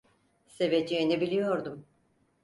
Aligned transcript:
Seveceğini 0.47 1.21
biliyordum. 1.21 1.85